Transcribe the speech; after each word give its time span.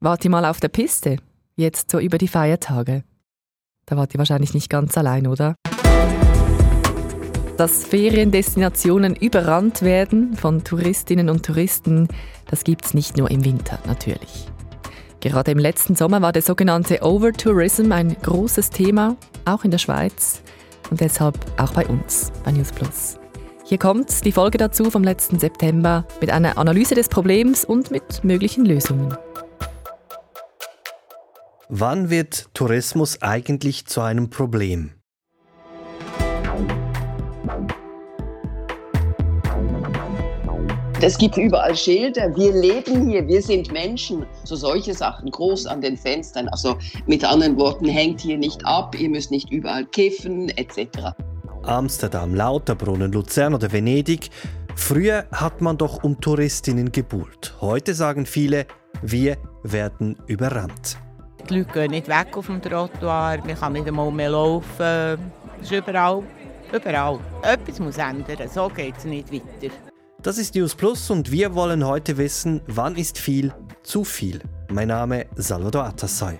Wart 0.00 0.24
ihr 0.24 0.30
mal 0.30 0.44
auf 0.44 0.60
der 0.60 0.68
Piste? 0.68 1.16
Jetzt 1.56 1.90
so 1.90 1.98
über 1.98 2.18
die 2.18 2.28
Feiertage. 2.28 3.02
Da 3.84 3.96
wart 3.96 4.14
ihr 4.14 4.18
wahrscheinlich 4.18 4.54
nicht 4.54 4.70
ganz 4.70 4.96
allein, 4.96 5.26
oder? 5.26 5.56
Dass 7.56 7.84
Feriendestinationen 7.84 9.16
überrannt 9.16 9.82
werden 9.82 10.36
von 10.36 10.62
Touristinnen 10.62 11.28
und 11.28 11.44
Touristen, 11.44 12.06
das 12.46 12.62
gibt's 12.62 12.94
nicht 12.94 13.16
nur 13.16 13.28
im 13.28 13.44
Winter, 13.44 13.80
natürlich. 13.86 14.46
Gerade 15.18 15.50
im 15.50 15.58
letzten 15.58 15.96
Sommer 15.96 16.22
war 16.22 16.30
der 16.30 16.42
sogenannte 16.42 17.02
Overtourism 17.02 17.90
ein 17.90 18.16
großes 18.22 18.70
Thema, 18.70 19.16
auch 19.46 19.64
in 19.64 19.72
der 19.72 19.78
Schweiz 19.78 20.42
und 20.90 21.00
deshalb 21.00 21.36
auch 21.60 21.72
bei 21.72 21.84
uns, 21.88 22.30
bei 22.44 22.52
News 22.52 22.70
Plus. 22.70 23.18
Hier 23.64 23.78
kommt 23.78 24.24
die 24.24 24.32
Folge 24.32 24.58
dazu 24.58 24.92
vom 24.92 25.02
letzten 25.02 25.40
September 25.40 26.06
mit 26.20 26.30
einer 26.30 26.56
Analyse 26.56 26.94
des 26.94 27.08
Problems 27.08 27.64
und 27.64 27.90
mit 27.90 28.22
möglichen 28.22 28.64
Lösungen. 28.64 29.18
Wann 31.70 32.08
wird 32.08 32.48
Tourismus 32.54 33.20
eigentlich 33.20 33.84
zu 33.84 34.00
einem 34.00 34.30
Problem? 34.30 34.92
Es 41.02 41.18
gibt 41.18 41.36
überall 41.36 41.76
Schilder, 41.76 42.34
wir 42.34 42.54
leben 42.54 43.10
hier, 43.10 43.26
wir 43.28 43.42
sind 43.42 43.70
Menschen. 43.70 44.24
So 44.44 44.56
solche 44.56 44.94
Sachen 44.94 45.30
groß 45.30 45.66
an 45.66 45.82
den 45.82 45.98
Fenstern. 45.98 46.48
Also 46.48 46.78
mit 47.06 47.22
anderen 47.22 47.58
Worten, 47.58 47.84
hängt 47.84 48.22
hier 48.22 48.38
nicht 48.38 48.64
ab, 48.64 48.98
ihr 48.98 49.10
müsst 49.10 49.30
nicht 49.30 49.52
überall 49.52 49.84
kiffen 49.84 50.48
etc. 50.56 51.12
Amsterdam, 51.64 52.34
Lauterbrunnen, 52.34 53.12
Luzern 53.12 53.52
oder 53.52 53.70
Venedig. 53.70 54.30
Früher 54.74 55.26
hat 55.32 55.60
man 55.60 55.76
doch 55.76 56.02
um 56.02 56.18
Touristinnen 56.18 56.92
gebuhlt. 56.92 57.54
Heute 57.60 57.92
sagen 57.92 58.24
viele, 58.24 58.66
wir 59.02 59.36
werden 59.62 60.16
überrannt. 60.26 60.98
Die 61.48 61.58
Leute 61.58 61.72
gehen 61.72 61.90
nicht 61.92 62.08
weg 62.08 62.36
auf 62.36 62.46
dem 62.46 62.60
Trottoir, 62.60 63.38
man 63.44 63.58
kann 63.58 63.72
nicht 63.72 63.88
einmal 63.88 64.10
mehr 64.10 64.30
laufen. 64.30 65.18
Es 65.60 65.62
ist 65.62 65.72
überall, 65.72 66.22
überall. 66.72 67.18
Etwas 67.42 67.78
muss 67.80 67.96
ändern, 67.96 68.48
so 68.52 68.68
geht 68.68 68.98
es 68.98 69.04
nicht 69.04 69.32
weiter. 69.32 69.72
Das 70.20 70.36
ist 70.36 70.54
News 70.54 70.74
Plus 70.74 71.10
und 71.10 71.30
wir 71.30 71.54
wollen 71.54 71.86
heute 71.86 72.18
wissen, 72.18 72.60
wann 72.66 72.96
ist 72.96 73.18
viel 73.18 73.54
zu 73.82 74.04
viel. 74.04 74.40
Mein 74.70 74.88
Name 74.88 75.26
ist 75.36 75.48
Salvador 75.48 75.84
Atassay. 75.84 76.38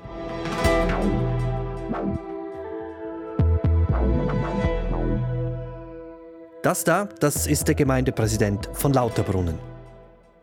Das 6.63 6.85
da, 6.85 7.09
das 7.21 7.47
ist 7.47 7.67
der 7.67 7.75
Gemeindepräsident 7.75 8.69
von 8.75 8.93
Lauterbrunnen. 8.93 9.59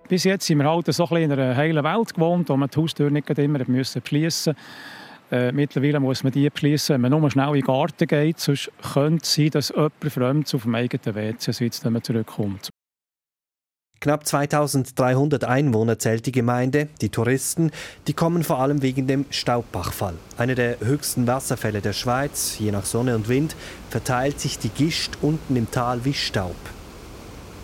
Bis 0.08 0.24
jetzt 0.24 0.46
sind 0.46 0.60
wir 0.60 0.70
halt 0.70 0.94
so 0.94 1.06
in 1.16 1.32
einer 1.32 1.56
heilen 1.56 1.84
Welt 1.84 2.14
gewohnt, 2.14 2.50
wo 2.50 2.58
man 2.58 2.70
die 2.70 2.80
Haustür 2.80 3.10
nicht 3.10 3.30
immer 3.30 3.60
müssen 3.68 4.02
beschließen 4.02 4.56
äh, 5.32 5.52
Mittlerweile 5.52 6.00
muss 6.00 6.24
man 6.24 6.32
die 6.32 6.50
beschließen, 6.50 6.94
wenn 6.94 7.02
man 7.02 7.20
nur 7.20 7.32
schnell 7.32 7.48
in 7.48 7.54
den 7.54 7.64
Garten 7.64 8.08
geht. 8.08 8.40
Sonst 8.40 8.72
könnte 8.94 9.24
es 9.24 9.34
sein, 9.34 9.50
dass 9.50 9.70
jemand 9.70 10.14
Fremdes 10.14 10.54
auf 10.54 10.64
dem 10.64 10.76
eigenen 10.76 11.16
WC 11.16 11.52
sitzt, 11.52 11.84
wenn 11.86 11.94
man 11.94 12.04
zurückkommt. 12.04 12.70
Knapp 14.02 14.28
2300 14.28 15.46
Einwohner 15.46 15.98
zählt 15.98 16.28
die 16.28 16.32
Gemeinde. 16.32 16.90
Die 17.02 17.10
Touristen, 17.10 17.72
die 18.08 18.14
kommen 18.14 18.44
vor 18.44 18.60
allem 18.60 18.84
wegen 18.84 19.08
dem 19.08 19.26
Staubbachfall. 19.32 20.14
Einer 20.38 20.54
der 20.54 20.80
höchsten 20.82 21.26
Wasserfälle 21.26 21.82
der 21.82 21.94
Schweiz. 21.94 22.60
Je 22.60 22.72
nach 22.72 22.86
Sonne 22.86 23.16
und 23.16 23.30
Wind 23.30 23.56
verteilt 23.90 24.40
sich 24.40 24.60
die 24.60 24.70
Gischt 24.70 25.14
unten 25.22 25.56
im 25.56 25.72
Tal 25.72 26.06
wie 26.06 26.14
Staub. 26.14 26.56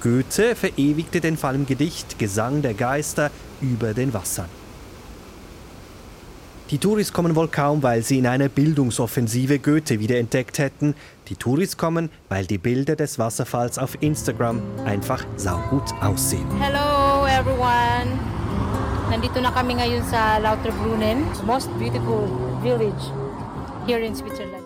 Goethe 0.01 0.55
verewigte 0.55 1.21
den 1.21 1.37
Fall 1.37 1.55
im 1.55 1.65
Gedicht 1.65 2.17
Gesang 2.17 2.61
der 2.61 2.73
Geister 2.73 3.29
über 3.61 3.93
den 3.93 4.13
Wassern. 4.13 4.49
Die 6.71 6.77
Touris 6.77 7.11
kommen 7.11 7.35
wohl 7.35 7.49
kaum, 7.49 7.83
weil 7.83 8.01
sie 8.01 8.17
in 8.17 8.25
einer 8.25 8.47
Bildungsoffensive 8.47 9.59
Goethe 9.59 9.99
wiederentdeckt 9.99 10.57
hätten. 10.57 10.95
Die 11.27 11.35
Touris 11.35 11.75
kommen, 11.75 12.09
weil 12.29 12.45
die 12.45 12.57
Bilder 12.57 12.95
des 12.95 13.19
Wasserfalls 13.19 13.77
auf 13.77 14.01
Instagram 14.01 14.61
einfach 14.85 15.25
saugut 15.35 15.93
aussehen. 16.01 16.47
Hello 16.59 17.27
everyone! 17.27 18.17
Nandito 19.09 19.41
na 19.41 19.51
kami 19.51 19.75
ngayon 19.75 20.03
sa 20.09 20.37
Lauterbrunnen, 20.39 21.27
most 21.45 21.69
beautiful 21.77 22.31
village 22.63 23.11
here 23.85 23.99
in 23.99 24.15
Switzerland. 24.15 24.63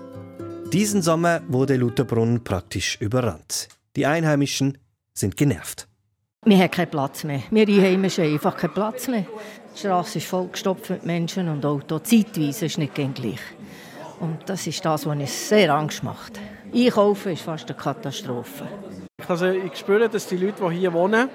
Diesen 0.71 1.01
Sommer 1.01 1.41
wurde 1.47 1.75
Lauterbrunnen 1.75 2.43
praktisch 2.43 3.01
überrannt. 3.01 3.67
Die 3.95 4.05
Einheimischen 4.05 4.77
sind 5.15 5.37
genervt. 5.37 5.87
Wir 6.43 6.59
haben 6.59 6.69
keinen 6.69 6.91
Platz 6.91 7.23
mehr. 7.23 7.41
Wir 7.49 7.67
Einheimischen 7.67 8.25
haben 8.25 8.33
einfach 8.33 8.55
keinen 8.55 8.73
Platz 8.73 9.07
mehr. 9.07 9.25
Die 9.73 9.79
Straße 9.79 10.19
ist 10.19 10.27
vollgestopft 10.27 10.89
mit 10.91 11.05
Menschen 11.05 11.49
und 11.49 11.65
Autos. 11.65 12.03
Zeitweise 12.03 12.67
ist 12.67 12.77
nicht 12.77 12.93
gleich. 12.93 13.39
Und 14.19 14.39
das 14.45 14.67
ist 14.67 14.85
das, 14.85 15.05
was 15.05 15.17
uns 15.17 15.49
sehr 15.49 15.73
Angst 15.73 16.03
macht. 16.03 16.39
Einkaufen 16.73 17.31
ist 17.31 17.41
fast 17.41 17.69
eine 17.69 17.77
Katastrophe. 17.77 18.67
Also 19.27 19.47
ich 19.47 19.75
spüre, 19.75 20.07
dass 20.07 20.27
die 20.27 20.37
Leute, 20.37 20.63
die 20.69 20.75
hier 20.75 20.93
wohnen, 20.93 21.29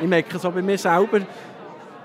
ich 0.00 0.06
merke 0.06 0.36
es 0.36 0.44
auch 0.44 0.52
bei 0.52 0.62
mir 0.62 0.78
selber, 0.78 1.20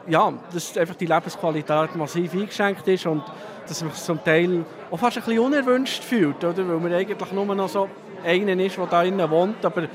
ja, 0.08 0.34
dass 0.54 0.78
einfach 0.78 0.96
die 0.96 1.06
Lebensqualität 1.06 1.96
massiv 1.96 2.34
eingeschränkt 2.34 2.88
ist 2.88 3.06
und 3.06 3.24
dass 3.68 3.82
man 3.82 3.92
sich 3.92 4.04
zum 4.04 4.24
Teil 4.24 4.66
auch 4.90 4.98
fast 4.98 5.18
ein 5.18 5.24
bisschen 5.24 5.40
unerwünscht 5.40 6.04
fühlt, 6.04 6.44
oder? 6.44 6.68
weil 6.68 6.80
man 6.80 6.94
eigentlich 6.94 7.32
nur 7.32 7.46
noch 7.56 7.70
so 7.70 7.88
einer 8.26 8.60
ist, 8.60 8.78
der 8.78 8.86
da 8.88 9.04
innen 9.04 9.30
wohnt, 9.30 9.64
aber 9.64 9.88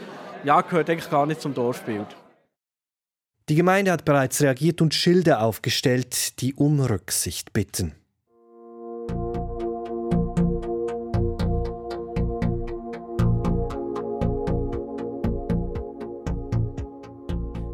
ja, 0.46 0.60
gehört 0.60 0.88
eigentlich 0.88 1.10
gar 1.10 1.26
nicht 1.26 1.40
zum 1.40 1.54
Dorfbild. 1.54 2.06
Die 3.48 3.56
Gemeinde 3.56 3.90
hat 3.92 4.04
bereits 4.04 4.40
reagiert 4.40 4.80
und 4.80 4.94
Schilder 4.94 5.42
aufgestellt, 5.42 6.40
die 6.40 6.54
um 6.54 6.80
Rücksicht 6.80 7.52
bitten. 7.52 7.94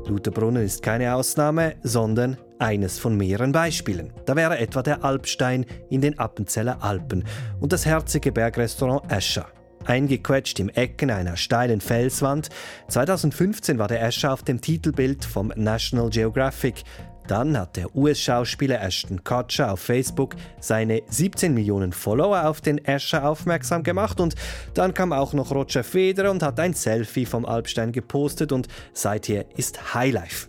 Lutherbrunnen 0.06 0.64
ist 0.64 0.82
keine 0.82 1.14
Ausnahme, 1.14 1.76
sondern 1.82 2.36
eines 2.58 2.98
von 2.98 3.16
mehreren 3.16 3.52
Beispielen. 3.52 4.12
Da 4.26 4.36
wäre 4.36 4.58
etwa 4.58 4.82
der 4.82 5.04
Alpstein 5.04 5.66
in 5.90 6.00
den 6.00 6.18
Appenzeller 6.18 6.82
Alpen 6.82 7.24
und 7.60 7.72
das 7.72 7.86
herzige 7.86 8.32
Bergrestaurant 8.32 9.10
Escher 9.10 9.46
eingequetscht 9.86 10.60
im 10.60 10.68
Ecken 10.68 11.10
einer 11.10 11.36
steilen 11.36 11.80
Felswand. 11.80 12.48
2015 12.88 13.78
war 13.78 13.88
der 13.88 14.02
Escher 14.02 14.32
auf 14.32 14.42
dem 14.42 14.60
Titelbild 14.60 15.24
vom 15.24 15.52
National 15.56 16.10
Geographic. 16.10 16.84
Dann 17.28 17.56
hat 17.56 17.76
der 17.76 17.94
US-Schauspieler 17.94 18.82
Ashton 18.82 19.22
Kutcher 19.22 19.72
auf 19.72 19.80
Facebook 19.80 20.34
seine 20.60 21.02
17 21.08 21.54
Millionen 21.54 21.92
Follower 21.92 22.46
auf 22.48 22.60
den 22.60 22.84
Escher 22.84 23.28
aufmerksam 23.28 23.82
gemacht 23.82 24.20
und 24.20 24.34
dann 24.74 24.92
kam 24.92 25.12
auch 25.12 25.32
noch 25.32 25.52
Roger 25.52 25.84
Federer 25.84 26.30
und 26.30 26.42
hat 26.42 26.58
ein 26.58 26.74
Selfie 26.74 27.26
vom 27.26 27.44
Alpstein 27.44 27.92
gepostet 27.92 28.52
und 28.52 28.68
seither 28.92 29.46
ist 29.56 29.94
Highlife. 29.94 30.48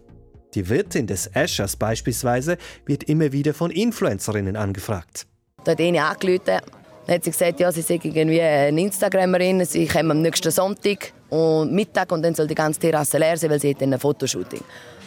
Die 0.55 0.69
Wirtin 0.69 1.07
des 1.07 1.27
Eschers 1.27 1.75
beispielsweise 1.75 2.57
wird 2.85 3.03
immer 3.03 3.31
wieder 3.31 3.53
von 3.53 3.71
Influencerinnen 3.71 4.55
angefragt. 4.55 5.25
Da 5.63 5.71
hat 5.71 5.79
angerufen 5.79 6.82
dann 7.05 7.15
hat 7.15 7.23
sie 7.23 7.31
gesagt, 7.31 7.59
ja, 7.59 7.71
sie 7.71 7.81
sei 7.81 7.99
irgendwie 8.01 8.41
eine 8.41 8.81
Instagramerin, 8.81 9.65
sie 9.65 9.85
kommt 9.87 10.11
am 10.11 10.21
nächsten 10.21 10.51
Sonntag 10.51 11.11
und 11.29 11.73
Mittag 11.73 12.11
und 12.11 12.21
dann 12.21 12.33
soll 12.33 12.47
die 12.47 12.55
ganze 12.55 12.79
Terrasse 12.79 13.17
leer 13.17 13.37
sein, 13.37 13.49
weil 13.49 13.59
sie 13.59 13.71
hat 13.71 13.81
ein 13.81 13.99
Fotoshooting. 13.99 14.61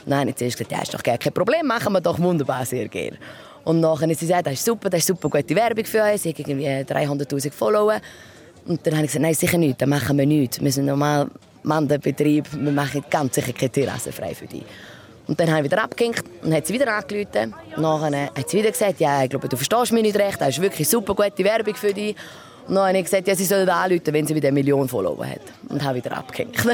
Nein, 0.05 0.29
jetzt 0.29 0.41
gesagt, 0.41 0.71
ja, 0.71 0.83
ist 0.83 0.95
doch 0.95 1.03
gar 1.03 1.19
kein 1.19 1.33
Problem, 1.33 1.67
machen 1.67 1.93
wir 1.93 2.01
doch 2.01 2.19
wunderbar, 2.19 2.65
sehr 2.65 2.89
gerne. 2.89 3.17
Und 3.65 3.81
nachher 3.81 4.09
hat 4.09 4.19
sie 4.19 4.27
gesagt, 4.27 4.47
das 4.47 4.55
ist 4.55 4.65
super, 4.65 4.89
das 4.91 5.01
ist 5.01 5.07
super 5.07 5.29
gute 5.29 5.55
Werbung 5.57 5.85
für 5.85 6.03
uns, 6.03 6.23
sie 6.23 6.31
hat 6.31 6.39
irgendwie 6.39 6.67
300'000 6.67 7.51
Follower. 7.51 8.01
Und 8.67 8.87
dann 8.87 8.95
habe 8.95 9.05
ich 9.05 9.11
gesagt, 9.11 9.23
nein, 9.23 9.35
sicher 9.35 9.59
nicht, 9.59 9.81
dann 9.81 9.89
machen 9.89 10.19
wir 10.19 10.27
nichts. 10.27 10.61
Wir 10.61 10.71
sind 10.71 10.87
normal 10.87 11.29
Mandelbetrieb, 11.63 12.47
wir 12.53 12.73
machen 12.73 13.05
ganz 13.11 13.35
sicher 13.35 13.53
keine 13.53 13.71
Terrasse 13.71 14.13
frei 14.13 14.35
für 14.35 14.47
dich. 14.47 14.63
Und 15.27 15.41
dann 15.41 15.51
habe 15.51 15.61
ich 15.61 15.65
wieder 15.65 15.83
abgehängt 15.83 16.23
und 16.43 16.55
hat 16.55 16.67
sie 16.67 16.75
wieder 16.75 16.95
angerufen. 16.95 17.55
Nachher 17.77 18.31
hat 18.35 18.49
sie 18.49 18.59
wieder 18.59 18.71
gesagt, 18.71 19.01
ja, 19.01 19.25
ich 19.25 19.31
glaube, 19.31 19.49
du 19.49 19.57
verstehst 19.57 19.93
mich 19.93 20.03
nicht 20.03 20.17
recht, 20.17 20.41
das 20.41 20.51
ist 20.51 20.61
wirklich 20.61 20.89
super 20.89 21.15
gute 21.15 21.45
Werbung 21.45 21.75
für 21.75 21.93
dich. 21.93 22.15
Und 22.69 22.75
dann 22.75 22.89
habe 22.89 22.99
ich 22.99 23.05
gesagt, 23.05 23.29
ja, 23.29 23.35
sie 23.35 23.45
soll 23.45 23.69
anrufen, 23.69 24.13
wenn 24.13 24.27
sie 24.27 24.35
wieder 24.35 24.49
eine 24.49 24.55
Million 24.55 24.89
Follower 24.89 25.25
hat. 25.25 25.41
Und 25.69 25.83
habe 25.85 25.99
wieder 25.99 26.17
abgehängt. 26.17 26.57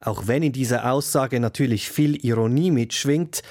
Auch 0.00 0.26
wenn 0.26 0.42
in 0.42 0.52
dieser 0.52 0.90
Aussage 0.90 1.38
natürlich 1.38 1.88
viel 1.88 2.24
Ironie 2.24 2.72
mitschwingt, 2.72 3.42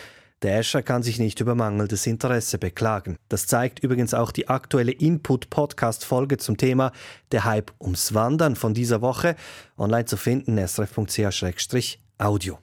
der 0.41 0.57
Escher 0.57 0.81
kann 0.81 1.03
sich 1.03 1.19
nicht 1.19 1.39
über 1.39 1.53
mangelndes 1.53 2.07
Interesse 2.07 2.57
beklagen. 2.57 3.15
Das 3.29 3.45
zeigt 3.45 3.83
übrigens 3.83 4.15
auch 4.15 4.31
die 4.31 4.49
aktuelle 4.49 4.91
Input-Podcast-Folge 4.91 6.37
zum 6.37 6.57
Thema 6.57 6.91
Der 7.31 7.45
Hype 7.45 7.71
ums 7.79 8.15
Wandern 8.15 8.55
von 8.55 8.73
dieser 8.73 9.01
Woche. 9.01 9.35
Online 9.77 10.05
zu 10.05 10.17
finden, 10.17 10.57
srf.ch-audio. 10.57 12.57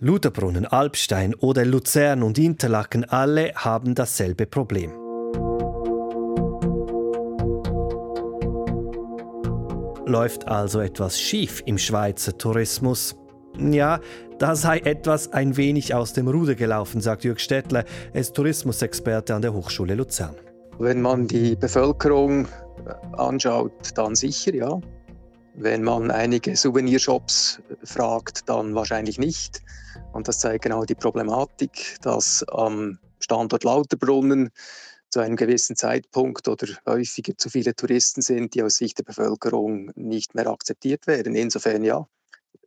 Lutherbrunnen, 0.00 0.66
Alpstein 0.66 1.34
oder 1.34 1.64
Luzern 1.64 2.22
und 2.22 2.38
Interlaken 2.38 3.04
alle 3.04 3.54
haben 3.54 3.94
dasselbe 3.94 4.46
Problem. 4.46 4.92
Läuft 10.06 10.46
also 10.46 10.80
etwas 10.80 11.18
schief 11.18 11.62
im 11.66 11.78
Schweizer 11.78 12.36
Tourismus? 12.36 13.16
Ja, 13.58 14.00
Da 14.38 14.54
sei 14.54 14.80
etwas 14.80 15.32
ein 15.32 15.56
wenig 15.56 15.94
aus 15.94 16.12
dem 16.12 16.28
Ruder 16.28 16.54
gelaufen, 16.54 17.00
sagt 17.00 17.24
Jürg 17.24 17.40
Stettler, 17.40 17.84
er 18.12 18.20
ist 18.20 18.34
Tourismusexperte 18.36 19.34
an 19.34 19.40
der 19.40 19.54
Hochschule 19.54 19.94
Luzern. 19.94 20.34
Wenn 20.78 21.00
man 21.00 21.26
die 21.26 21.56
Bevölkerung 21.56 22.46
anschaut, 23.16 23.72
dann 23.94 24.14
sicher, 24.14 24.54
ja. 24.54 24.78
Wenn 25.58 25.82
man 25.82 26.10
einige 26.10 26.54
Souvenirshops 26.54 27.62
fragt, 27.82 28.46
dann 28.48 28.74
wahrscheinlich 28.74 29.18
nicht. 29.18 29.62
Und 30.12 30.28
das 30.28 30.38
zeigt 30.38 30.64
genau 30.64 30.84
die 30.84 30.94
Problematik, 30.94 31.96
dass 32.02 32.44
am 32.48 32.98
Standort 33.20 33.64
Lauterbrunnen 33.64 34.50
zu 35.08 35.20
einem 35.20 35.36
gewissen 35.36 35.74
Zeitpunkt 35.74 36.46
oder 36.46 36.66
häufiger 36.84 37.38
zu 37.38 37.48
viele 37.48 37.74
Touristen 37.74 38.20
sind, 38.20 38.54
die 38.54 38.62
aus 38.62 38.76
Sicht 38.76 38.98
der 38.98 39.04
Bevölkerung 39.04 39.90
nicht 39.94 40.34
mehr 40.34 40.46
akzeptiert 40.48 41.06
werden. 41.06 41.34
Insofern 41.34 41.84
ja, 41.84 42.06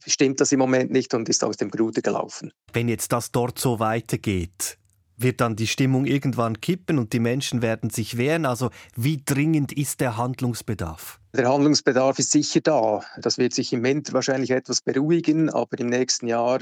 stimmt 0.07 0.41
das 0.41 0.51
im 0.51 0.57
Moment 0.57 0.89
nicht 0.89 1.13
und 1.13 1.29
ist 1.29 1.43
aus 1.43 1.57
dem 1.57 1.69
Ruder 1.69 2.01
gelaufen. 2.01 2.51
Wenn 2.73 2.89
jetzt 2.89 3.11
das 3.11 3.31
dort 3.31 3.59
so 3.59 3.79
weitergeht, 3.79 4.79
wird 5.15 5.41
dann 5.41 5.55
die 5.55 5.67
Stimmung 5.67 6.05
irgendwann 6.05 6.59
kippen 6.59 6.97
und 6.97 7.13
die 7.13 7.19
Menschen 7.19 7.61
werden 7.61 7.91
sich 7.91 8.17
wehren? 8.17 8.47
Also 8.47 8.71
wie 8.95 9.21
dringend 9.23 9.73
ist 9.73 9.99
der 9.99 10.17
Handlungsbedarf? 10.17 11.18
Der 11.35 11.47
Handlungsbedarf 11.47 12.17
ist 12.17 12.31
sicher 12.31 12.59
da. 12.61 13.03
Das 13.17 13.37
wird 13.37 13.53
sich 13.53 13.71
im 13.71 13.83
Winter 13.83 14.13
wahrscheinlich 14.13 14.49
etwas 14.49 14.81
beruhigen, 14.81 15.49
aber 15.51 15.77
im 15.79 15.87
nächsten 15.87 16.25
Jahr 16.25 16.59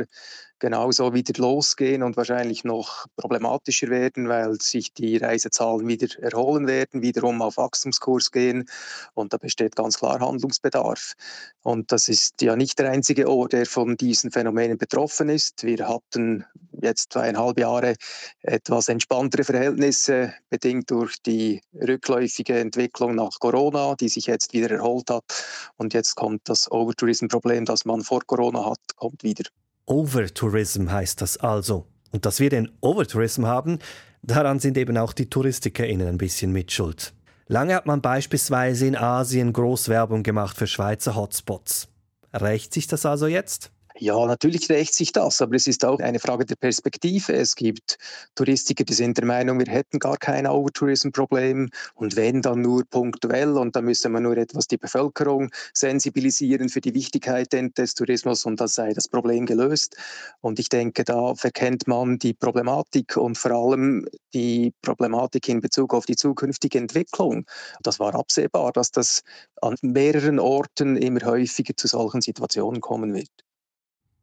genauso 0.60 1.14
wieder 1.14 1.34
losgehen 1.38 2.04
und 2.04 2.18
wahrscheinlich 2.18 2.64
noch 2.64 3.06
problematischer 3.16 3.90
werden, 3.90 4.28
weil 4.30 4.60
sich 4.62 4.94
die 4.94 5.18
Reisezahlen 5.18 5.88
wieder 5.88 6.08
erholen 6.20 6.68
werden, 6.68 7.02
wiederum 7.02 7.42
auf 7.42 7.58
Wachstumskurs 7.58 8.32
gehen. 8.32 8.70
Und 9.14 9.34
da 9.34 9.38
besteht 9.38 9.76
ganz 9.76 9.98
klar 10.00 10.20
Handlungsbedarf. 10.20 11.14
Und 11.64 11.92
das 11.92 12.08
ist 12.08 12.42
ja 12.42 12.56
nicht 12.56 12.80
der 12.80 12.92
einzige 12.92 13.30
Ort, 13.30 13.54
der 13.54 13.66
von 13.66 13.98
diesen 13.98 14.32
Phänomenen 14.32 14.78
betroffen 14.78 15.30
ist. 15.30 15.64
Wir 15.64 15.88
hatten 15.88 16.46
jetzt 16.82 17.14
zweieinhalb 17.14 17.60
Jahre 17.60 17.96
etwas 18.42 18.88
entspanntere 18.88 19.44
Verhältnisse, 19.44 20.34
bedingt 20.50 20.90
durch 20.92 21.22
die 21.22 21.62
rückläufige 21.74 22.60
Entwicklung 22.60 23.16
nach 23.16 23.40
Corona, 23.40 23.96
die 23.96 24.10
sich 24.10 24.28
jetzt 24.28 24.54
wieder 24.54 24.72
erholt 24.72 25.10
hat. 25.10 25.24
Und 25.78 25.94
jetzt 25.94 26.16
kommt 26.16 26.42
das 26.46 26.72
Overtourism-Problem, 26.72 27.66
das 27.66 27.86
man 27.86 28.02
vor 28.02 28.22
Corona 28.26 28.66
hat, 28.66 28.80
kommt 28.96 29.24
wieder. 29.24 29.44
Overtourism 29.88 30.92
heißt 30.92 31.22
das 31.22 31.38
also. 31.38 31.88
Und 32.12 32.26
dass 32.26 32.40
wir 32.40 32.50
den 32.50 32.72
Overtourism 32.82 33.46
haben, 33.46 33.80
daran 34.22 34.60
sind 34.60 34.78
eben 34.78 34.98
auch 34.98 35.14
die 35.14 35.30
TouristikerInnen 35.30 36.08
ein 36.08 36.18
bisschen 36.18 36.52
mitschuld. 36.52 37.14
Lange 37.48 37.74
hat 37.74 37.86
man 37.86 38.02
beispielsweise 38.02 38.86
in 38.86 38.98
Asien 38.98 39.54
Großwerbung 39.54 40.24
gemacht 40.24 40.58
für 40.58 40.68
Schweizer 40.68 41.16
Hotspots. 41.16 41.88
Rächt 42.34 42.74
sich 42.74 42.88
das 42.88 43.06
also 43.06 43.28
jetzt? 43.28 43.72
Ja, 44.00 44.26
natürlich 44.28 44.70
rächt 44.70 44.94
sich 44.94 45.12
das, 45.12 45.42
aber 45.42 45.56
es 45.56 45.66
ist 45.66 45.84
auch 45.84 46.00
eine 46.00 46.20
Frage 46.20 46.46
der 46.46 46.56
Perspektive. 46.56 47.34
Es 47.34 47.56
gibt 47.56 47.98
Touristiker, 48.36 48.84
die 48.84 48.94
sind 48.94 49.18
der 49.18 49.26
Meinung, 49.26 49.58
wir 49.60 49.72
hätten 49.72 49.98
gar 49.98 50.18
kein 50.18 50.46
Overtourism-Problem 50.46 51.70
und 51.96 52.16
wenn 52.16 52.44
dann 52.44 52.62
nur 52.62 52.84
punktuell 52.86 53.58
und 53.58 53.76
da 53.76 53.82
müsste 53.82 54.10
man 54.10 54.22
nur 54.24 54.38
etwas 54.38 54.68
die 54.68 54.78
Bevölkerung 54.78 55.50
sensibilisieren 55.74 56.70
für 56.70 56.80
die 56.80 56.94
Wichtigkeit 56.94 57.52
des 57.54 57.96
Tourismus 57.96 58.46
und 58.46 58.62
das 58.62 58.76
sei 58.76 58.94
das 58.94 59.08
Problem 59.08 59.48
gelöst. 59.48 59.96
Und 60.42 60.60
ich 60.60 60.70
denke, 60.70 61.04
da 61.04 61.34
verkennt 61.34 61.88
man 61.88 62.20
die 62.20 62.36
Problematik 62.36 63.18
und 63.18 63.36
vor 63.38 63.52
allem 63.52 64.08
die 64.34 64.74
Problematik 64.84 65.50
in 65.50 65.60
Bezug 65.60 65.96
auf 65.96 66.06
die 66.06 66.16
zukünftige 66.16 66.78
Entwicklung. 66.78 67.46
Das 67.82 68.00
war 68.00 68.14
absehbar, 68.14 68.72
dass 68.74 68.92
das 68.92 69.24
an 69.62 69.76
mehreren 69.82 70.40
Orten 70.40 70.98
immer 70.98 71.22
häufiger 71.26 71.76
zu 71.76 71.88
solchen 71.88 72.22
Situationen 72.22 72.80
kommen 72.80 73.16
wird. 73.16 73.47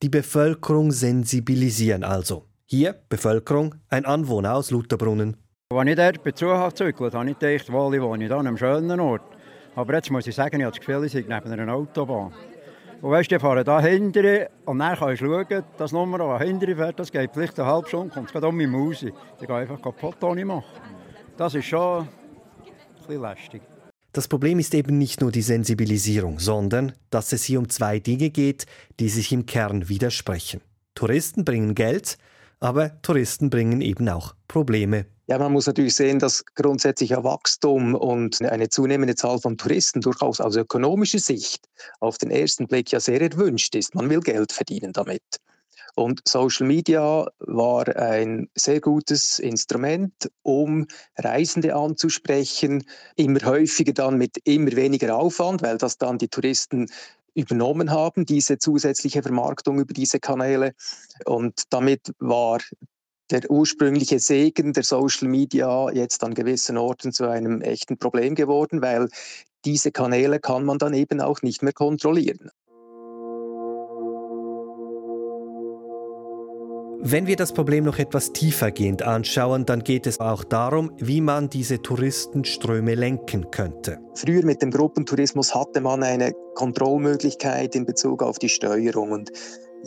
Die 0.05 0.11
Bevölkerung 0.11 0.93
sensibilisieren 0.93 2.05
also. 2.05 2.45
Hier, 2.67 2.95
Bevölkerung, 3.09 3.75
ein 3.89 4.05
Anwohner 4.05 4.55
aus 4.55 4.71
Lutherbrunnen. 4.71 5.39
Als 5.73 5.89
ich 5.89 5.97
dort 5.97 6.23
Besuch 6.23 6.69
gezügelt 6.69 7.15
habe, 7.15 7.21
habe 7.21 7.31
ich 7.31 7.39
gedacht, 7.39 7.73
wohl, 7.73 7.95
ich 7.95 8.03
wohne 8.03 8.27
hier 8.27 8.37
an 8.37 8.47
einem 8.47 8.59
schönen 8.59 9.01
Ort. 9.01 9.23
Aber 9.75 9.95
jetzt 9.95 10.11
muss 10.11 10.27
ich 10.27 10.35
sagen, 10.35 10.61
ich 10.61 10.67
habe 10.67 10.77
das 10.77 10.87
Gefühl, 10.87 11.07
ich 11.07 11.13
sei 11.13 11.21
neben 11.21 11.51
einer 11.59 11.73
Autobahn. 11.73 12.35
Und 13.01 13.11
weißt 13.13 13.31
du, 13.31 13.37
ich 13.37 13.41
fahre 13.41 13.65
hier 13.65 13.91
hinterher 13.93 14.51
und 14.67 14.81
dann 14.81 14.95
kannst 14.95 15.23
du 15.23 15.27
schauen, 15.27 15.65
das 15.79 15.93
Nummer, 15.93 16.19
das 16.19 16.43
hinterher 16.43 16.77
fährt, 16.77 17.01
das 17.01 17.11
geht 17.11 17.31
vielleicht 17.33 17.59
eine 17.59 17.67
halbe 17.67 17.89
Stunde, 17.89 18.13
kommt 18.13 18.27
es 18.27 18.33
gerade 18.33 18.47
um 18.47 18.59
meine 18.59 18.69
Maus. 18.69 19.03
Ich 19.03 19.15
gehe 19.41 19.57
einfach 19.57 19.81
kaputt 19.81 20.21
machen. 20.21 20.65
Das 21.39 21.55
ist 21.55 21.65
schon 21.65 22.01
ein 22.03 22.09
bisschen 23.07 23.23
lästig. 23.23 23.63
Das 24.15 24.29
Problem 24.29 24.61
ist 24.61 24.73
eben 24.75 24.97
nicht 24.97 25.21
nur 25.21 25.33
die 25.33 25.43
Sensibilisierung, 25.43 26.39
sondern 26.39 26.93
dass 27.11 27.33
es 27.33 27.43
hier 27.43 27.59
um 27.59 27.69
zwei 27.69 27.99
Dinge 27.99 28.31
geht, 28.31 28.65
die 29.01 29.09
sich 29.09 29.33
im 29.33 29.45
Kern 29.45 29.89
widersprechen. 29.89 30.61
Touristen 30.95 31.45
bringen 31.45 31.75
Geld, 31.75 32.17
aber 32.61 33.03
Touristen 33.03 33.51
bringen 33.51 33.81
eben 33.81 34.09
auch 34.09 34.37
Probleme. 34.47 35.07
Ja, 35.27 35.37
man 35.39 35.51
muss 35.51 35.67
natürlich 35.67 35.97
sehen, 35.97 36.21
dass 36.21 36.45
grundsätzlicher 36.55 37.25
Wachstum 37.25 37.97
und 37.97 38.41
eine 38.41 38.69
zunehmende 38.69 39.17
Zahl 39.17 39.41
von 39.41 39.59
Touristen 39.59 40.01
durchaus 40.01 40.41
aus 40.41 40.55
ökonomischer 40.55 41.19
Sicht 41.19 41.67
auf 41.99 42.17
den 42.17 42.31
ersten 42.31 42.69
Blick 42.69 42.93
ja 42.93 43.01
sehr 43.01 43.21
erwünscht 43.21 43.75
ist. 43.75 43.97
Man 43.97 44.09
will 44.09 44.21
Geld 44.21 44.53
verdienen 44.53 44.93
damit. 44.93 45.23
Und 45.97 46.23
Social 46.27 46.67
Media 46.67 47.27
war 47.39 47.89
ein 47.97 48.49
sehr 48.55 48.81
gutes 48.81 49.39
Instrument, 49.39 50.13
um 50.43 50.87
Reisende 51.17 51.75
anzusprechen, 51.75 52.85
immer 53.17 53.41
häufiger 53.45 53.93
dann 53.93 54.19
mit 54.19 54.39
immer 54.45 54.73
weniger 54.73 55.17
Aufwand, 55.17 55.63
weil 55.63 55.79
das 55.79 55.99
dann 55.99 56.19
die 56.19 56.29
Touristen 56.29 56.89
übernommen 57.35 57.91
haben, 57.91 58.27
diese 58.27 58.59
zusätzliche 58.59 59.23
Vermarktung 59.23 59.79
über 59.79 59.93
diese 59.93 60.21
Kanäle. 60.21 60.75
Und 61.27 61.63
damit 61.71 62.13
war 62.19 62.59
der 63.31 63.51
ursprüngliche 63.51 64.19
Segen 64.19 64.73
der 64.73 64.83
Social 64.83 65.29
Media 65.29 65.91
jetzt 65.93 66.23
an 66.25 66.35
gewissen 66.35 66.77
Orten 66.77 67.13
zu 67.13 67.25
einem 67.27 67.61
echten 67.63 67.99
Problem 67.99 68.35
geworden, 68.35 68.83
weil 68.83 69.09
diese 69.65 69.93
Kanäle 69.93 70.41
kann 70.41 70.65
man 70.65 70.79
dann 70.79 70.93
eben 70.93 71.21
auch 71.21 71.43
nicht 71.43 71.63
mehr 71.63 71.73
kontrollieren. 71.73 72.51
Wenn 77.07 77.27
wir 77.27 77.37
das 77.37 77.53
Problem 77.53 77.85
noch 77.85 77.99
etwas 77.99 78.33
tiefergehend 78.33 79.03
anschauen, 79.03 79.67
dann 79.67 79.85
geht 79.85 80.07
es 80.07 80.21
auch 80.21 80.43
darum, 80.43 80.91
wie 80.97 81.21
man 81.21 81.51
diese 81.51 81.83
Touristenströme 81.83 82.95
lenken 82.95 83.51
könnte. 83.51 83.99
Früher 84.15 84.43
mit 84.43 84.63
dem 84.63 84.71
Gruppentourismus 84.71 85.55
hatte 85.55 85.83
man 85.83 86.03
eine 86.03 86.33
Kontrollmöglichkeit 86.55 87.75
in 87.75 87.85
Bezug 87.85 88.23
auf 88.23 88.39
die 88.39 88.49
Steuerung 88.49 89.13
und 89.13 89.31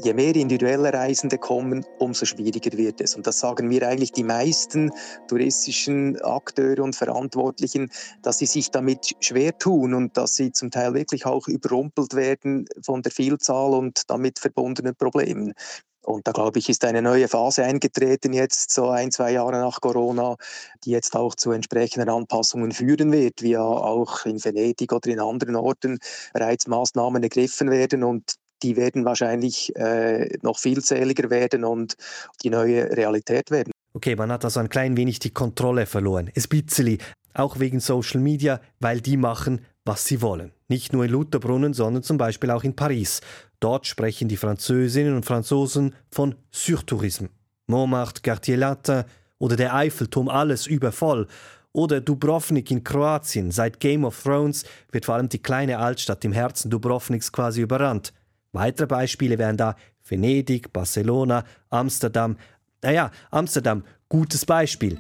je 0.04 0.14
mehr 0.14 0.36
individuelle 0.36 0.94
Reisende 0.94 1.40
kommen, 1.40 1.84
umso 1.98 2.26
schwieriger 2.26 2.78
wird 2.78 3.02
es. 3.02 3.16
Und 3.16 3.26
das 3.26 3.40
sagen 3.40 3.68
mir 3.68 3.88
eigentlich 3.88 4.12
die 4.12 4.24
meisten 4.24 4.92
touristischen 5.28 6.22
Akteure 6.22 6.84
und 6.84 6.96
Verantwortlichen, 6.96 7.90
dass 8.22 8.38
sie 8.38 8.46
sich 8.46 8.70
damit 8.70 9.16
schwer 9.22 9.58
tun 9.58 9.96
und 9.96 10.18
dass 10.18 10.36
sie 10.36 10.52
zum 10.52 10.70
Teil 10.70 10.94
wirklich 10.94 11.26
auch 11.26 11.48
überrumpelt 11.48 12.14
werden 12.14 12.68
von 12.84 13.02
der 13.02 13.12
Vielzahl 13.12 13.74
und 13.74 14.04
damit 14.08 14.38
verbundenen 14.38 14.96
Problemen. 14.96 15.56
Und 16.04 16.26
da 16.28 16.32
glaube 16.32 16.60
ich, 16.60 16.70
ist 16.70 16.86
eine 16.86 17.02
neue 17.02 17.28
Phase 17.28 17.64
eingetreten 17.64 18.32
jetzt, 18.32 18.72
so 18.72 18.90
ein, 18.90 19.12
zwei 19.12 19.32
Jahre 19.32 19.60
nach 19.60 19.82
Corona, 19.82 20.38
die 20.86 20.92
jetzt 20.92 21.16
auch 21.16 21.36
zu 21.36 21.52
entsprechenden 21.52 22.10
Anpassungen 22.10 22.72
führen 22.72 23.12
wird, 23.12 23.42
wie 23.42 23.52
ja 23.52 23.64
auch 23.64 24.26
in 24.26 24.44
Venedig 24.44 24.94
oder 24.94 25.10
in 25.10 25.20
anderen 25.20 25.56
Orten 25.56 26.00
bereits 26.34 26.68
Maßnahmen 26.68 27.22
ergriffen 27.24 27.70
werden 27.72 28.04
und 28.04 28.36
die 28.64 28.76
werden 28.76 29.06
wahrscheinlich 29.06 29.76
äh, 29.76 30.38
noch 30.42 30.58
vielzähliger 30.58 31.30
werden 31.30 31.64
und 31.64 31.96
die 32.44 32.50
neue 32.50 32.90
Realität 32.96 33.52
werden. 33.52 33.72
Okay, 33.94 34.16
man 34.16 34.32
hat 34.32 34.46
also 34.46 34.60
ein 34.60 34.70
klein 34.70 34.98
wenig 34.98 35.20
die 35.20 35.32
Kontrolle 35.32 35.86
verloren. 35.86 36.30
Es 36.34 36.48
bisschen, 36.48 37.00
auch 37.34 37.60
wegen 37.60 37.80
Social 37.80 38.20
Media, 38.20 38.62
weil 38.80 39.02
die 39.02 39.18
machen, 39.18 39.62
was 39.86 40.06
sie 40.06 40.22
wollen. 40.22 40.52
Nicht 40.68 40.94
nur 40.94 41.06
in 41.06 41.12
Lutherbrunnen, 41.12 41.74
sondern 41.74 42.04
zum 42.04 42.18
Beispiel 42.18 42.52
auch 42.52 42.64
in 42.64 42.76
Paris. 42.76 43.22
Dort 43.60 43.88
sprechen 43.88 44.28
die 44.28 44.38
Französinnen 44.38 45.16
und 45.16 45.26
Franzosen 45.26 45.96
von 46.12 46.36
Surtourisme. 46.52 47.30
Montmartre, 47.68 48.22
Quartier 48.22 48.58
Latin 48.58 49.04
oder 49.40 49.56
der 49.56 49.74
Eiffelturm, 49.74 50.30
alles 50.30 50.68
übervoll. 50.68 51.28
Oder 51.74 52.02
Dubrovnik 52.02 52.72
in 52.72 52.84
Kroatien. 52.84 53.52
Seit 53.52 53.80
Game 53.80 54.06
of 54.06 54.22
Thrones 54.22 54.64
wird 54.92 55.06
vor 55.06 55.16
allem 55.16 55.30
die 55.30 55.42
kleine 55.42 55.78
Altstadt 55.78 56.24
im 56.26 56.32
Herzen 56.32 56.72
Dubrovniks 56.72 57.32
quasi 57.32 57.62
überrannt. 57.62 58.14
Weitere 58.52 58.88
Beispiele 58.88 59.38
wären 59.38 59.58
da 59.58 59.76
Venedig, 60.08 60.74
Barcelona, 60.74 61.44
Amsterdam. 61.70 62.38
Naja, 62.82 63.12
Amsterdam, 63.30 63.84
gutes 64.10 64.46
Beispiel. 64.46 64.98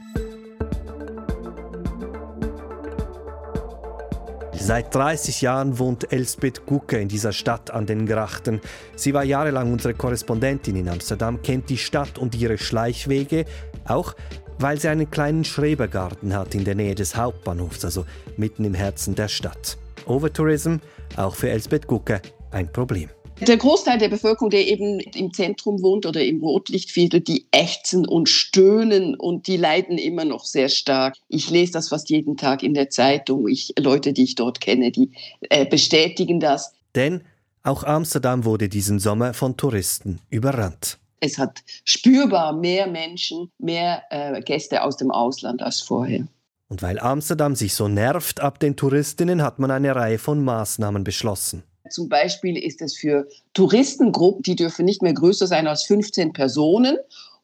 Seit 4.67 4.93
30 4.93 5.43
Jahren 5.43 5.79
wohnt 5.79 6.11
Elsbeth 6.11 6.65
Gucke 6.65 6.97
in 6.97 7.07
dieser 7.07 7.31
Stadt 7.31 7.71
an 7.71 7.85
den 7.85 8.05
Grachten. 8.05 8.59
Sie 8.97 9.13
war 9.13 9.23
jahrelang 9.23 9.71
unsere 9.71 9.93
Korrespondentin 9.93 10.75
in 10.75 10.89
Amsterdam, 10.89 11.41
kennt 11.41 11.69
die 11.69 11.77
Stadt 11.77 12.17
und 12.17 12.35
ihre 12.35 12.57
Schleichwege, 12.57 13.45
auch 13.85 14.13
weil 14.59 14.77
sie 14.77 14.89
einen 14.89 15.09
kleinen 15.09 15.45
Schrebergarten 15.45 16.35
hat 16.35 16.53
in 16.53 16.65
der 16.65 16.75
Nähe 16.75 16.95
des 16.95 17.15
Hauptbahnhofs, 17.15 17.85
also 17.85 18.05
mitten 18.35 18.65
im 18.65 18.73
Herzen 18.73 19.15
der 19.15 19.29
Stadt. 19.29 19.77
Overtourism, 20.05 20.79
auch 21.15 21.35
für 21.35 21.49
Elsbeth 21.49 21.87
Gucke, 21.87 22.21
ein 22.51 22.69
Problem. 22.69 23.09
Der 23.39 23.57
Großteil 23.57 23.99
der 23.99 24.09
Bevölkerung, 24.09 24.49
der 24.49 24.67
eben 24.67 24.99
im 24.99 25.31
Zentrum 25.31 25.81
wohnt 25.83 26.07
oder 26.07 26.23
im 26.23 26.41
Rotlichtviertel, 26.41 27.21
die 27.21 27.45
ächzen 27.51 28.07
und 28.07 28.29
stöhnen 28.29 29.15
und 29.15 29.45
die 29.45 29.57
leiden 29.57 29.99
immer 29.99 30.25
noch 30.25 30.43
sehr 30.43 30.69
stark. 30.69 31.15
Ich 31.27 31.49
lese 31.51 31.73
das 31.73 31.89
fast 31.89 32.09
jeden 32.09 32.35
Tag 32.35 32.63
in 32.63 32.73
der 32.73 32.89
Zeitung. 32.89 33.47
Ich, 33.47 33.73
Leute, 33.77 34.11
die 34.11 34.23
ich 34.23 34.35
dort 34.35 34.59
kenne, 34.59 34.91
die 34.91 35.11
äh, 35.49 35.65
bestätigen 35.65 36.39
das. 36.39 36.73
Denn 36.95 37.21
auch 37.61 37.83
Amsterdam 37.83 38.43
wurde 38.43 38.69
diesen 38.69 38.97
Sommer 38.97 39.35
von 39.35 39.55
Touristen 39.55 40.19
überrannt. 40.29 40.97
Es 41.19 41.37
hat 41.37 41.63
spürbar 41.83 42.53
mehr 42.53 42.87
Menschen, 42.87 43.51
mehr 43.59 44.03
äh, 44.09 44.41
Gäste 44.41 44.83
aus 44.83 44.97
dem 44.97 45.11
Ausland 45.11 45.61
als 45.61 45.81
vorher. 45.81 46.27
Und 46.69 46.81
weil 46.81 46.99
Amsterdam 46.99 47.55
sich 47.55 47.75
so 47.75 47.87
nervt 47.87 48.39
ab 48.39 48.59
den 48.59 48.75
Touristinnen, 48.75 49.41
hat 49.41 49.59
man 49.59 49.71
eine 49.71 49.95
Reihe 49.95 50.17
von 50.17 50.43
Maßnahmen 50.43 51.03
beschlossen. 51.03 51.63
Zum 51.89 52.09
Beispiel 52.09 52.57
ist 52.57 52.81
es 52.81 52.95
für 52.95 53.27
Touristengruppen, 53.53 54.43
die 54.43 54.55
dürfen 54.55 54.85
nicht 54.85 55.01
mehr 55.01 55.13
größer 55.13 55.47
sein 55.47 55.67
als 55.67 55.83
15 55.83 56.33
Personen 56.33 56.97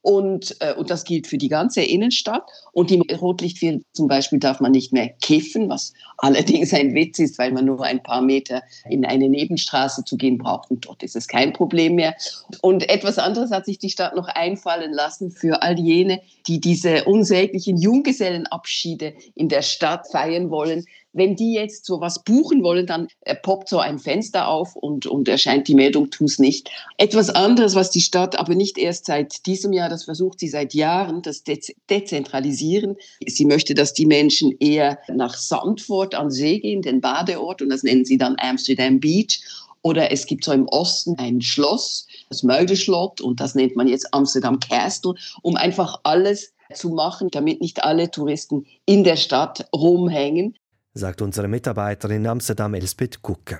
und, 0.04 0.58
äh, 0.60 0.74
und 0.74 0.90
das 0.90 1.06
gilt 1.06 1.28
für 1.28 1.38
die 1.38 1.48
ganze 1.48 1.82
Innenstadt. 1.82 2.44
Und 2.74 2.92
im 2.92 3.02
Rotlichtviertel 3.04 3.84
zum 3.94 4.10
Beispiel 4.10 4.38
darf 4.38 4.60
man 4.60 4.74
nicht 4.74 4.92
mehr 4.92 5.08
kiffen, 5.22 5.70
was 5.70 5.94
allerdings 6.18 6.74
ein 6.74 6.94
Witz 6.94 7.20
ist, 7.20 7.40
weil 7.40 7.54
man 7.54 7.66
nur 7.66 7.82
ein 7.84 8.04
paar 8.04 8.22
Meter 8.22 8.62
in 8.90 9.06
eine 9.06 9.30
Nebenstraße 9.30 10.04
zu 10.04 10.18
gehen 10.18 10.38
braucht. 10.38 10.70
Und 10.70 10.86
dort 10.86 11.04
ist 11.04 11.16
es 11.16 11.30
kein 11.30 11.54
Problem 11.54 11.96
mehr. 11.96 12.16
Und 12.62 12.90
etwas 12.90 13.18
anderes 13.18 13.52
hat 13.52 13.66
sich 13.66 13.80
die 13.80 13.90
Stadt 13.90 14.14
noch 14.14 14.28
einfallen 14.28 14.92
lassen 14.92 15.32
für 15.32 15.64
all 15.64 15.80
jene, 15.80 16.22
die 16.48 16.60
diese 16.60 17.06
unsäglichen 17.06 17.78
Junggesellenabschiede 17.78 19.14
in 19.36 19.48
der 19.48 19.62
Stadt 19.62 20.10
feiern 20.12 20.50
wollen 20.50 20.86
wenn 21.14 21.36
die 21.36 21.54
jetzt 21.54 21.86
so 21.86 22.02
was 22.02 22.24
buchen 22.24 22.64
wollen, 22.64 22.88
dann 22.88 23.08
äh, 23.22 23.36
poppt 23.36 23.70
so 23.70 23.80
ein 23.80 24.00
Fenster 24.00 24.48
auf 24.48 24.76
und, 24.76 25.06
und 25.06 25.28
erscheint 25.30 25.68
die 25.68 25.76
Meldung, 25.76 26.10
tu 26.10 26.26
es 26.26 26.40
nicht. 26.40 26.70
Etwas 26.98 27.30
anderes, 27.30 27.76
was 27.76 27.92
die 27.92 28.02
Stadt 28.02 28.38
aber 28.38 28.56
nicht 28.56 28.78
erst 28.78 29.06
seit 29.06 29.46
diesem 29.46 29.72
Jahr, 29.72 29.90
das 29.90 30.04
versucht 30.04 30.40
sie 30.40 30.50
seit 30.50 30.74
Jahren, 30.74 31.22
das 31.22 31.44
Dez 31.44 31.72
Dezentralisieren. 31.90 32.98
Sie 33.26 33.46
möchte, 33.46 33.74
dass 33.76 33.94
die 33.94 34.08
Menschen 34.08 34.56
eher 34.60 35.00
nach 35.14 35.36
Sandford 35.36 36.16
an 36.16 36.32
See 36.32 36.60
gehen, 36.60 36.82
den 36.82 37.00
Badeort, 37.00 37.62
und 37.62 37.70
das 37.70 37.84
nennen 37.84 38.06
sie 38.06 38.18
dann 38.18 38.36
Amsterdam 38.40 39.00
Beach. 39.00 39.42
Oder 39.84 40.12
es 40.12 40.26
gibt 40.26 40.46
so 40.46 40.54
im 40.54 40.68
Osten 40.70 41.16
ein 41.20 41.42
Schloss, 41.42 42.08
das 42.30 42.42
Mögelschlott, 42.42 43.20
und 43.22 43.40
das 43.40 43.54
nennt 43.54 43.76
man 43.76 43.88
jetzt 43.88 44.14
Amsterdam 44.14 44.60
Castle, 44.60 45.14
um 45.42 45.58
einfach 45.58 46.00
alles 46.04 46.54
zu 46.74 46.90
machen, 46.90 47.30
damit 47.30 47.62
nicht 47.62 47.84
alle 47.84 48.10
Touristen 48.10 48.66
in 48.86 49.04
der 49.04 49.18
Stadt 49.18 49.68
rumhängen 49.76 50.56
sagt 50.94 51.22
unsere 51.22 51.48
Mitarbeiterin 51.48 52.18
in 52.18 52.28
Amsterdam 52.28 52.74
Elspeth 52.74 53.22
Kucke. 53.22 53.60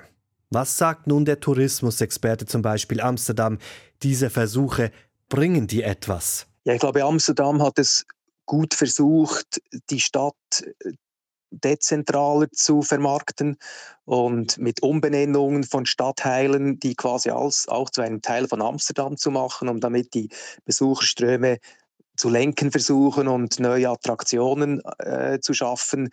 Was 0.50 0.78
sagt 0.78 1.06
nun 1.06 1.24
der 1.24 1.40
Tourismusexperte 1.40 2.46
zum 2.46 2.62
Beispiel 2.62 3.00
Amsterdam? 3.00 3.58
Diese 4.02 4.30
Versuche, 4.30 4.92
bringen 5.28 5.66
die 5.66 5.82
etwas? 5.82 6.46
Ja, 6.64 6.74
ich 6.74 6.80
glaube, 6.80 7.02
Amsterdam 7.02 7.62
hat 7.62 7.78
es 7.78 8.06
gut 8.46 8.74
versucht, 8.74 9.60
die 9.90 10.00
Stadt 10.00 10.34
äh, 10.84 10.92
dezentraler 11.50 12.50
zu 12.50 12.82
vermarkten 12.82 13.56
und 14.04 14.58
mit 14.58 14.82
Umbenennungen 14.82 15.64
von 15.64 15.86
Stadtteilen, 15.86 16.78
die 16.80 16.94
quasi 16.94 17.30
als, 17.30 17.68
auch 17.68 17.90
zu 17.90 18.00
einem 18.00 18.22
Teil 18.22 18.48
von 18.48 18.60
Amsterdam 18.60 19.16
zu 19.16 19.30
machen, 19.30 19.68
um 19.68 19.80
damit 19.80 20.14
die 20.14 20.28
Besucherströme 20.64 21.58
zu 22.16 22.28
lenken 22.28 22.70
versuchen 22.70 23.28
und 23.28 23.58
neue 23.58 23.88
Attraktionen 23.90 24.82
äh, 24.98 25.40
zu 25.40 25.54
schaffen 25.54 26.10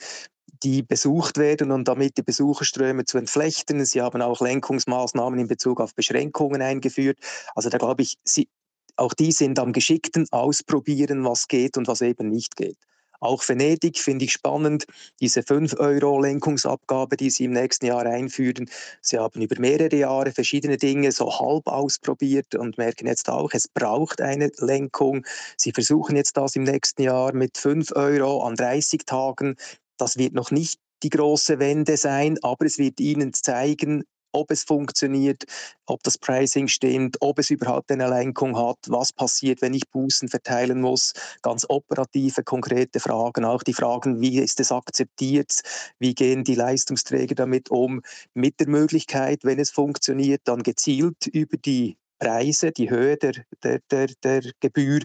die 0.64 0.84
besucht 0.84 1.38
werden 1.38 1.72
und 1.72 1.88
damit 1.88 2.18
die 2.18 2.24
Besucherströme 2.24 3.06
zu 3.06 3.18
entflechten. 3.18 3.84
Sie 3.86 4.02
haben 4.02 4.22
auch 4.22 4.42
Lenkungsmaßnahmen 4.42 5.40
in 5.40 5.48
Bezug 5.48 5.82
auf 5.82 5.96
Beschränkungen 5.96 6.62
eingeführt. 6.62 7.18
Also 7.56 7.70
da 7.70 7.78
glaube 7.78 8.04
ich, 8.04 8.18
sie, 8.24 8.48
auch 8.96 9.14
die 9.14 9.32
sind 9.32 9.58
am 9.60 9.74
geschickten 9.74 10.28
ausprobieren, 10.32 11.26
was 11.26 11.48
geht 11.48 11.78
und 11.78 11.88
was 11.88 12.02
eben 12.02 12.30
nicht 12.30 12.56
geht. 12.56 12.78
Auch 13.22 13.48
Venedig 13.48 14.00
finde 14.00 14.26
ich 14.26 14.34
spannend, 14.34 14.86
diese 15.22 15.42
5-Euro-Lenkungsabgabe, 15.42 17.16
die 17.16 17.30
sie 17.30 17.46
im 17.46 17.52
nächsten 17.52 17.86
Jahr 17.86 18.06
einführen. 18.06 18.70
Sie 19.02 19.18
haben 19.18 19.42
über 19.42 19.58
mehrere 19.60 19.96
Jahre 19.96 20.32
verschiedene 20.32 20.76
Dinge 20.76 21.14
so 21.14 21.40
halb 21.40 21.68
ausprobiert 21.68 22.56
und 22.56 22.78
merken 22.78 23.08
jetzt 23.08 23.30
auch, 23.30 23.52
es 23.54 23.70
braucht 23.70 24.20
eine 24.20 24.52
Lenkung. 24.58 25.26
Sie 25.56 25.72
versuchen 25.72 26.18
jetzt 26.18 26.36
das 26.36 26.58
im 26.58 26.64
nächsten 26.64 27.04
Jahr 27.04 27.34
mit 27.34 27.58
5 27.58 27.94
Euro 27.96 28.44
an 28.44 28.56
30 28.56 29.06
Tagen 29.06 29.56
das 30.02 30.18
wird 30.18 30.34
noch 30.34 30.50
nicht 30.50 30.80
die 31.04 31.12
große 31.12 31.60
Wende 31.60 31.96
sein, 31.96 32.40
aber 32.42 32.66
es 32.66 32.80
wird 32.80 33.00
Ihnen 33.00 33.34
zeigen, 33.34 34.04
ob 34.32 34.52
es 34.52 34.64
funktioniert, 34.64 35.44
ob 35.86 36.04
das 36.04 36.18
Pricing 36.18 36.68
stimmt, 36.68 37.18
ob 37.20 37.40
es 37.40 37.50
überhaupt 37.50 37.92
eine 37.92 38.08
Lenkung 38.10 38.58
hat, 38.58 38.78
was 38.88 39.14
passiert, 39.14 39.62
wenn 39.62 39.74
ich 39.74 39.90
Bußen 39.90 40.30
verteilen 40.30 40.82
muss, 40.82 41.14
ganz 41.42 41.66
operative, 41.70 42.44
konkrete 42.44 43.00
Fragen, 43.00 43.46
auch 43.46 43.64
die 43.64 43.74
Fragen, 43.74 44.22
wie 44.22 44.40
ist 44.40 44.60
es 44.60 44.72
akzeptiert, 44.72 45.62
wie 46.00 46.14
gehen 46.16 46.44
die 46.44 46.56
Leistungsträger 46.56 47.36
damit 47.36 47.70
um, 47.70 48.02
mit 48.34 48.60
der 48.60 48.68
Möglichkeit, 48.68 49.44
wenn 49.44 49.60
es 49.60 49.72
funktioniert, 49.72 50.42
dann 50.46 50.64
gezielt 50.64 51.28
über 51.28 51.58
die 51.58 51.98
Preise, 52.22 52.72
die 52.72 52.90
Höhe 52.90 53.18
der, 53.18 53.34
der, 53.64 53.80
der, 53.90 54.08
der 54.24 54.42
Gebühr 54.60 55.00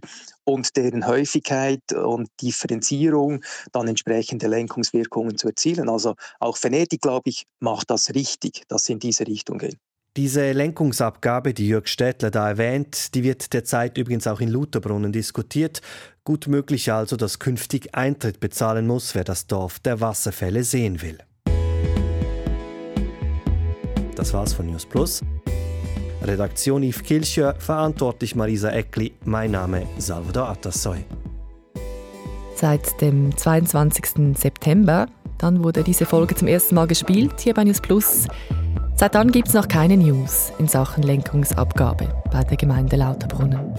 und 0.45 0.77
deren 0.77 1.07
Häufigkeit 1.07 1.81
und 1.93 2.29
Differenzierung 2.43 3.43
dann 3.73 3.89
entsprechende 3.89 4.49
Lenkungswirkungen 4.49 5.39
zu 5.39 5.49
erzielen. 5.49 5.89
Also 5.89 6.15
auch 6.41 6.63
Venedig, 6.63 7.01
glaube 7.01 7.31
ich, 7.31 7.47
macht 7.59 7.91
das 7.91 8.15
richtig, 8.15 8.65
dass 8.69 8.85
sie 8.85 8.93
in 8.93 8.99
diese 8.99 9.27
Richtung 9.27 9.59
gehen. 9.59 9.79
Diese 10.17 10.53
Lenkungsabgabe, 10.53 11.53
die 11.55 11.69
Jörg 11.69 11.89
Städtler 11.89 12.31
da 12.31 12.49
erwähnt, 12.49 13.15
die 13.15 13.23
wird 13.23 13.53
derzeit 13.53 13.99
übrigens 13.99 14.27
auch 14.27 14.41
in 14.41 14.49
Lutherbrunnen 14.49 15.13
diskutiert. 15.13 15.81
Gut 16.25 16.47
möglich 16.49 16.93
also, 16.93 17.17
dass 17.17 17.39
künftig 17.39 17.95
Eintritt 17.95 18.41
bezahlen 18.41 18.87
muss, 18.87 19.15
wer 19.15 19.25
das 19.25 19.47
Dorf 19.47 19.79
der 19.79 20.01
Wasserfälle 20.01 20.65
sehen 20.65 21.01
will. 21.03 21.19
Das 24.15 24.33
war's 24.33 24.55
von 24.55 24.67
News 24.67 24.87
Plus. 24.87 25.23
Redaktion 26.23 26.83
Yves 26.83 27.03
Kilcher, 27.03 27.55
verantwortlich 27.59 28.35
Marisa 28.35 28.71
Eckli, 28.71 29.13
mein 29.25 29.53
Name 29.53 29.87
Salvador 29.99 30.49
Atassoy. 30.49 31.05
Seit 32.55 33.01
dem 33.01 33.37
22. 33.37 34.37
September, 34.37 35.07
dann 35.39 35.63
wurde 35.63 35.83
diese 35.83 36.07
Folge 36.07 36.35
zum 36.35 36.49
ersten 36.49 36.75
Mal 36.75 36.87
gespielt 36.87 37.35
hier 37.41 37.55
bei 37.55 37.65
News 37.65 37.81
Plus. 37.81 38.27
Seit 38.95 39.15
dann 39.15 39.31
gibt 39.31 39.49
es 39.49 39.55
noch 39.55 39.69
keine 39.69 39.97
News 39.97 40.53
in 40.59 40.67
Sachen 40.67 41.03
Lenkungsabgabe 41.03 42.09
bei 42.33 42.45
der 42.45 42.57
Gemeinde 42.57 42.97
Lauterbrunnen. 42.97 43.75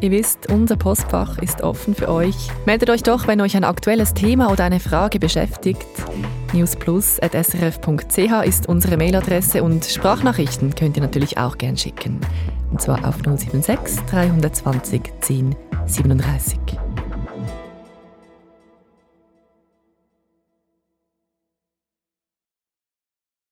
Ihr 0.00 0.10
wisst, 0.10 0.50
unser 0.52 0.76
Postfach 0.76 1.38
ist 1.38 1.62
offen 1.62 1.94
für 1.94 2.08
euch. 2.08 2.36
Meldet 2.66 2.90
euch 2.90 3.02
doch, 3.02 3.26
wenn 3.26 3.40
euch 3.40 3.56
ein 3.56 3.64
aktuelles 3.64 4.14
Thema 4.14 4.52
oder 4.52 4.64
eine 4.64 4.78
Frage 4.78 5.18
beschäftigt. 5.18 5.86
newsplus.srf.ch 6.54 8.46
ist 8.46 8.68
unsere 8.68 8.96
Mailadresse 8.96 9.62
und 9.62 9.84
Sprachnachrichten 9.84 10.74
könnt 10.74 10.96
ihr 10.96 11.02
natürlich 11.02 11.36
auch 11.36 11.58
gern 11.58 11.76
schicken. 11.76 12.20
Und 12.70 12.80
zwar 12.80 13.06
auf 13.06 13.16
076 13.22 14.00
320 14.06 15.02
10 15.20 15.54
37. 15.86 16.83